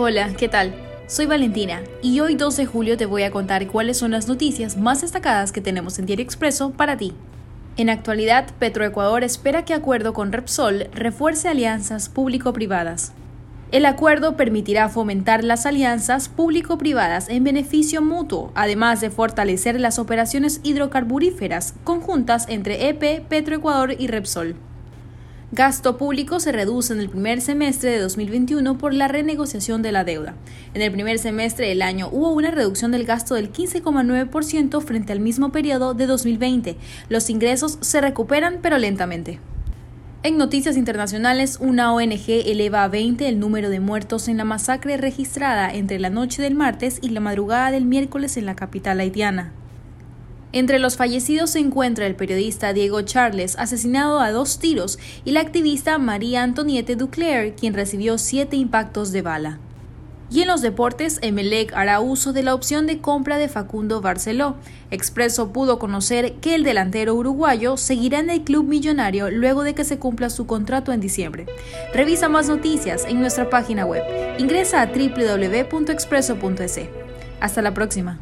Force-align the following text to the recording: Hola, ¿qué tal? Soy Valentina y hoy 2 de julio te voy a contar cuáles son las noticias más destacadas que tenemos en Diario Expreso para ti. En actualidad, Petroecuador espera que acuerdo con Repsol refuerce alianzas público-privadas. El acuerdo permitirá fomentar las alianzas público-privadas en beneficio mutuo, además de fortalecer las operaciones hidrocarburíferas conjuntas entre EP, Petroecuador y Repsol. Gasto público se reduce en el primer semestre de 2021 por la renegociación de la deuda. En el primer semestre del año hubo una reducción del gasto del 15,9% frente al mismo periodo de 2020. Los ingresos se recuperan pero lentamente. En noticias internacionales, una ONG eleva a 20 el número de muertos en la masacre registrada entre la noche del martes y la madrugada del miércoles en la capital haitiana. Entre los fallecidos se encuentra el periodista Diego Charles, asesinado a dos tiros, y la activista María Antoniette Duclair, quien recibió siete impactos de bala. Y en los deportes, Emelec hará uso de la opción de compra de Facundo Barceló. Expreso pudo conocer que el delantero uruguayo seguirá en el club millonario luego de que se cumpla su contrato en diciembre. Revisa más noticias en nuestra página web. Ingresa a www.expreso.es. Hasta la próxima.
Hola, 0.00 0.32
¿qué 0.38 0.48
tal? 0.48 0.76
Soy 1.08 1.26
Valentina 1.26 1.82
y 2.02 2.20
hoy 2.20 2.36
2 2.36 2.56
de 2.56 2.66
julio 2.66 2.96
te 2.96 3.04
voy 3.04 3.24
a 3.24 3.32
contar 3.32 3.66
cuáles 3.66 3.98
son 3.98 4.12
las 4.12 4.28
noticias 4.28 4.76
más 4.76 5.00
destacadas 5.00 5.50
que 5.50 5.60
tenemos 5.60 5.98
en 5.98 6.06
Diario 6.06 6.22
Expreso 6.22 6.70
para 6.70 6.96
ti. 6.96 7.14
En 7.76 7.90
actualidad, 7.90 8.46
Petroecuador 8.60 9.24
espera 9.24 9.64
que 9.64 9.74
acuerdo 9.74 10.12
con 10.12 10.30
Repsol 10.30 10.86
refuerce 10.92 11.48
alianzas 11.48 12.08
público-privadas. 12.08 13.12
El 13.72 13.86
acuerdo 13.86 14.36
permitirá 14.36 14.88
fomentar 14.88 15.42
las 15.42 15.66
alianzas 15.66 16.28
público-privadas 16.28 17.28
en 17.28 17.42
beneficio 17.42 18.00
mutuo, 18.00 18.52
además 18.54 19.00
de 19.00 19.10
fortalecer 19.10 19.80
las 19.80 19.98
operaciones 19.98 20.60
hidrocarburíferas 20.62 21.74
conjuntas 21.82 22.46
entre 22.48 22.88
EP, 22.88 23.26
Petroecuador 23.26 23.96
y 23.98 24.06
Repsol. 24.06 24.54
Gasto 25.50 25.96
público 25.96 26.40
se 26.40 26.52
reduce 26.52 26.92
en 26.92 27.00
el 27.00 27.08
primer 27.08 27.40
semestre 27.40 27.90
de 27.90 28.00
2021 28.00 28.76
por 28.76 28.92
la 28.92 29.08
renegociación 29.08 29.80
de 29.80 29.92
la 29.92 30.04
deuda. 30.04 30.34
En 30.74 30.82
el 30.82 30.92
primer 30.92 31.18
semestre 31.18 31.68
del 31.68 31.80
año 31.80 32.10
hubo 32.12 32.32
una 32.32 32.50
reducción 32.50 32.92
del 32.92 33.06
gasto 33.06 33.34
del 33.34 33.50
15,9% 33.50 34.82
frente 34.82 35.12
al 35.14 35.20
mismo 35.20 35.50
periodo 35.50 35.94
de 35.94 36.06
2020. 36.06 36.76
Los 37.08 37.30
ingresos 37.30 37.78
se 37.80 38.02
recuperan 38.02 38.58
pero 38.60 38.76
lentamente. 38.76 39.38
En 40.22 40.36
noticias 40.36 40.76
internacionales, 40.76 41.56
una 41.62 41.94
ONG 41.94 42.28
eleva 42.28 42.84
a 42.84 42.88
20 42.88 43.26
el 43.26 43.40
número 43.40 43.70
de 43.70 43.80
muertos 43.80 44.28
en 44.28 44.36
la 44.36 44.44
masacre 44.44 44.98
registrada 44.98 45.72
entre 45.72 45.98
la 45.98 46.10
noche 46.10 46.42
del 46.42 46.56
martes 46.56 46.98
y 47.00 47.08
la 47.08 47.20
madrugada 47.20 47.70
del 47.70 47.86
miércoles 47.86 48.36
en 48.36 48.44
la 48.44 48.54
capital 48.54 49.00
haitiana. 49.00 49.54
Entre 50.52 50.78
los 50.78 50.96
fallecidos 50.96 51.50
se 51.50 51.58
encuentra 51.58 52.06
el 52.06 52.14
periodista 52.14 52.72
Diego 52.72 53.02
Charles, 53.02 53.56
asesinado 53.58 54.20
a 54.20 54.30
dos 54.30 54.58
tiros, 54.58 54.98
y 55.24 55.32
la 55.32 55.40
activista 55.40 55.98
María 55.98 56.42
Antoniette 56.42 56.96
Duclair, 56.96 57.54
quien 57.54 57.74
recibió 57.74 58.16
siete 58.16 58.56
impactos 58.56 59.12
de 59.12 59.22
bala. 59.22 59.58
Y 60.30 60.42
en 60.42 60.48
los 60.48 60.60
deportes, 60.60 61.18
Emelec 61.22 61.72
hará 61.74 62.00
uso 62.00 62.34
de 62.34 62.42
la 62.42 62.54
opción 62.54 62.86
de 62.86 62.98
compra 62.98 63.38
de 63.38 63.48
Facundo 63.48 64.02
Barceló. 64.02 64.56
Expreso 64.90 65.52
pudo 65.52 65.78
conocer 65.78 66.34
que 66.34 66.54
el 66.54 66.64
delantero 66.64 67.14
uruguayo 67.14 67.78
seguirá 67.78 68.18
en 68.18 68.28
el 68.28 68.44
club 68.44 68.66
millonario 68.66 69.30
luego 69.30 69.62
de 69.62 69.74
que 69.74 69.84
se 69.84 69.98
cumpla 69.98 70.28
su 70.28 70.46
contrato 70.46 70.92
en 70.92 71.00
diciembre. 71.00 71.46
Revisa 71.94 72.28
más 72.28 72.48
noticias 72.48 73.06
en 73.06 73.20
nuestra 73.20 73.48
página 73.48 73.86
web. 73.86 74.02
Ingresa 74.38 74.82
a 74.82 74.86
www.expreso.es. 74.86 76.80
Hasta 77.40 77.62
la 77.62 77.72
próxima. 77.72 78.20